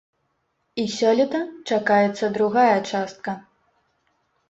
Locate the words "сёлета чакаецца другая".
0.93-2.75